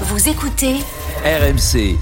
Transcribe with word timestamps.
Vous 0.00 0.28
écoutez 0.28 0.74
RMC. 1.24 1.96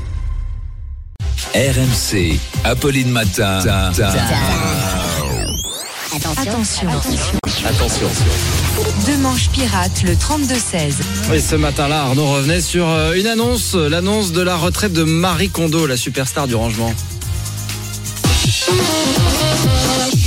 RMC. 1.55 2.39
Apolline 2.65 3.11
Matin. 3.11 3.59
Attention. 6.39 6.89
Attention. 7.67 8.09
Deux 9.07 9.19
manches 9.19 9.51
pirates, 9.51 10.03
le 10.05 10.15
32-16. 10.15 11.35
Et 11.35 11.41
ce 11.41 11.55
matin-là, 11.55 12.05
Arnaud 12.05 12.33
revenait 12.33 12.63
sur 12.63 12.89
euh, 12.89 13.13
une 13.13 13.27
annonce, 13.27 13.75
l'annonce 13.75 14.33
de 14.33 14.41
la 14.41 14.57
retraite 14.57 14.95
de 14.95 15.03
Marie 15.03 15.51
Kondo, 15.51 15.87
la 15.87 15.99
superstar 15.99 16.49
du 16.49 16.55
rangement. 16.55 16.95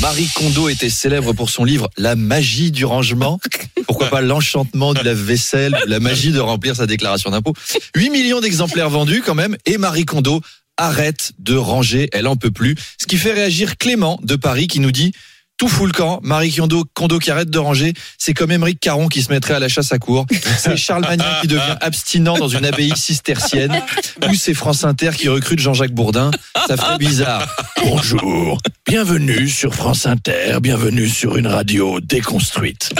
Marie 0.02 0.30
Kondo 0.36 0.70
était 0.70 0.92
célèbre 0.92 1.34
pour 1.34 1.50
son 1.50 1.64
livre 1.64 1.90
La 1.98 2.16
magie 2.16 2.70
du 2.70 2.86
rangement. 2.86 3.40
Pourquoi 3.88 4.10
pas 4.10 4.22
l'enchantement 4.22 4.94
du 4.94 5.04
lave-vaisselle, 5.04 5.78
la 5.88 6.00
magie 6.00 6.32
de 6.32 6.40
remplir 6.40 6.76
sa 6.76 6.86
déclaration 6.86 7.30
d'impôt. 7.30 7.54
8 7.96 8.10
millions 8.10 8.42
d'exemplaires 8.42 8.90
vendus 8.90 9.22
quand 9.26 9.36
même 9.36 9.58
et 9.66 9.78
Marie 9.78 10.06
Kondo 10.06 10.42
arrête 10.78 11.32
de 11.40 11.56
ranger, 11.56 12.10
elle 12.12 12.28
en 12.28 12.36
peut 12.36 12.52
plus. 12.52 12.76
Ce 13.00 13.06
qui 13.06 13.18
fait 13.18 13.32
réagir 13.32 13.78
Clément 13.78 14.20
de 14.24 14.36
Paris 14.36 14.68
qui 14.68 14.80
nous 14.80 14.92
dit 14.92 15.14
tout 15.58 15.68
fout 15.68 15.88
le 15.88 15.94
camp. 15.94 16.20
Marie 16.24 16.54
Kondo, 16.54 16.84
Kondo 16.94 17.20
qui 17.20 17.32
arrête 17.32 17.50
de 17.50 17.60
ranger, 17.60 17.94
c'est 18.18 18.34
comme 18.34 18.52
Émeric 18.52 18.80
Caron 18.80 19.08
qui 19.08 19.22
se 19.22 19.32
mettrait 19.32 19.54
à 19.54 19.60
la 19.60 19.70
chasse 19.70 19.92
à 19.92 20.00
cour. 20.00 20.26
C'est 20.58 20.76
Charles 20.78 21.04
Magnin 21.04 21.26
qui 21.42 21.48
devient 21.48 21.78
abstinent 21.82 22.38
dans 22.38 22.48
une 22.48 22.66
abbaye 22.66 22.94
cistercienne. 22.96 23.82
Ou 24.28 24.36
c'est 24.36 24.54
France 24.54 24.84
Inter 24.84 25.12
qui 25.16 25.30
recrute 25.30 25.60
Jean-Jacques 25.60 25.94
Bourdin. 25.94 26.32
Ça 26.68 26.78
ferait 26.78 26.98
bizarre. 26.98 27.48
Bonjour, 27.84 28.60
bienvenue 28.88 29.48
sur 29.48 29.74
France 29.76 30.06
Inter, 30.06 30.58
bienvenue 30.62 31.08
sur 31.08 31.38
une 31.38 31.48
radio 31.48 32.00
déconstruite. 32.00 32.92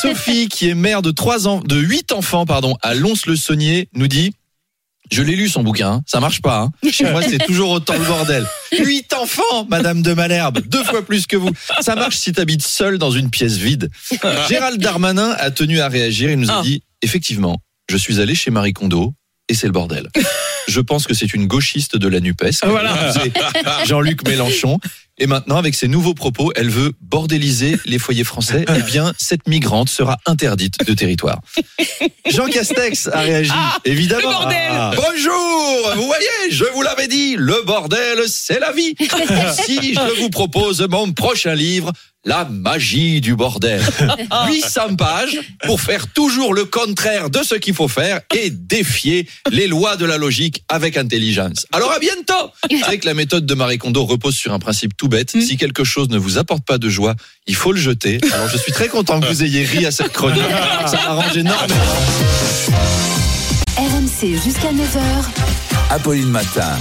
Sophie, 0.00 0.48
qui 0.48 0.68
est 0.68 0.74
mère 0.74 1.02
de 1.02 1.10
trois 1.10 1.46
ans, 1.48 1.60
de 1.60 1.76
huit 1.76 2.12
enfants, 2.12 2.46
pardon, 2.46 2.76
à 2.82 2.94
Lons-le-Saunier, 2.94 3.88
nous 3.94 4.08
dit 4.08 4.34
je 5.10 5.22
l'ai 5.22 5.36
lu 5.36 5.48
son 5.48 5.62
bouquin, 5.62 5.90
hein. 5.90 6.02
ça 6.06 6.20
marche 6.20 6.40
pas. 6.40 6.60
Hein. 6.60 6.90
Chez 6.90 7.04
moi, 7.10 7.22
c'est 7.22 7.38
toujours 7.38 7.70
autant 7.70 7.94
le 7.94 8.04
bordel. 8.04 8.46
Huit 8.78 9.12
enfants, 9.12 9.66
Madame 9.68 10.02
de 10.02 10.14
Malherbe, 10.14 10.60
deux 10.66 10.84
fois 10.84 11.04
plus 11.04 11.26
que 11.26 11.36
vous. 11.36 11.50
Ça 11.80 11.94
marche 11.94 12.16
si 12.16 12.32
t'habites 12.32 12.62
seul 12.62 12.98
dans 12.98 13.10
une 13.10 13.30
pièce 13.30 13.56
vide. 13.56 13.90
Gérald 14.48 14.80
Darmanin 14.80 15.34
a 15.38 15.50
tenu 15.50 15.80
à 15.80 15.88
réagir. 15.88 16.30
Il 16.30 16.38
nous 16.38 16.50
a 16.50 16.62
dit 16.62 16.82
effectivement, 17.02 17.58
je 17.90 17.96
suis 17.96 18.20
allé 18.20 18.34
chez 18.34 18.50
Marie 18.50 18.72
Kondo 18.72 19.14
et 19.48 19.54
c'est 19.54 19.66
le 19.66 19.72
bordel. 19.72 20.08
Je 20.66 20.80
pense 20.80 21.06
que 21.06 21.12
c'est 21.12 21.34
une 21.34 21.46
gauchiste 21.46 21.96
de 21.96 22.08
la 22.08 22.20
Nupes. 22.20 22.38
comme 22.62 22.78
disait 23.12 23.32
Jean-Luc 23.84 24.26
Mélenchon. 24.26 24.78
Et 25.18 25.26
maintenant, 25.28 25.56
avec 25.58 25.76
ses 25.76 25.86
nouveaux 25.86 26.14
propos, 26.14 26.50
elle 26.56 26.70
veut 26.70 26.92
bordéliser 27.00 27.76
les 27.86 27.98
foyers 27.98 28.24
français. 28.24 28.64
Eh 28.76 28.82
bien, 28.82 29.12
cette 29.18 29.46
migrante 29.46 29.88
sera 29.88 30.16
interdite 30.26 30.84
de 30.84 30.94
territoire. 30.94 31.40
Jean 32.28 32.46
Castex 32.46 33.08
a 33.12 33.20
réagi, 33.20 33.52
évidemment. 33.84 34.22
le 34.28 34.34
bordel 34.34 34.58
Ah. 34.70 34.90
Bonjour 34.96 35.92
Vous 35.94 36.06
voyez, 36.06 36.50
je 36.50 36.64
vous 36.74 36.82
l'avais 36.82 37.06
dit, 37.06 37.36
le 37.38 37.62
bordel, 37.64 38.18
c'est 38.26 38.58
la 38.58 38.72
vie. 38.72 38.94
Si 39.52 39.94
je 39.94 40.20
vous 40.20 40.30
propose 40.30 40.80
mon 40.90 41.12
prochain 41.12 41.54
livre, 41.54 41.92
La 42.26 42.46
magie 42.46 43.20
du 43.20 43.36
bordel. 43.36 43.82
800 44.48 44.96
pages 44.96 45.38
pour 45.66 45.80
faire 45.82 46.06
toujours 46.12 46.54
le 46.54 46.64
contraire 46.64 47.28
de 47.28 47.42
ce 47.42 47.54
qu'il 47.54 47.74
faut 47.74 47.86
faire 47.88 48.20
et 48.34 48.48
défier 48.48 49.28
les 49.50 49.66
lois 49.66 49.96
de 49.96 50.06
la 50.06 50.16
logique 50.16 50.64
avec 50.70 50.96
intelligence. 50.96 51.66
Alors 51.72 51.92
à 51.92 51.98
bientôt 51.98 52.50
que 52.70 53.06
la 53.06 53.12
méthode 53.14 53.44
de 53.44 53.54
Marie 53.54 53.76
Kondo 53.76 54.04
repose 54.06 54.34
sur 54.36 54.54
un 54.54 54.58
principe 54.58 54.96
tout 54.96 55.03
bête. 55.08 55.30
Si 55.30 55.56
quelque 55.56 55.84
chose 55.84 56.08
ne 56.08 56.18
vous 56.18 56.38
apporte 56.38 56.64
pas 56.64 56.78
de 56.78 56.88
joie, 56.88 57.14
il 57.46 57.54
faut 57.54 57.72
le 57.72 57.80
jeter. 57.80 58.18
Alors 58.32 58.48
je 58.48 58.56
suis 58.58 58.72
très 58.72 58.88
content 58.88 59.20
que 59.20 59.26
vous 59.26 59.42
ayez 59.42 59.64
ri 59.64 59.86
à 59.86 59.90
cette 59.90 60.12
chronique. 60.12 60.42
Ça 60.86 60.96
m'arrange 61.06 61.36
énormément. 61.36 61.74
RMC 63.76 64.42
jusqu'à 64.42 64.70
9h. 64.72 65.90
Apolline 65.90 66.28
Matin. 66.28 66.78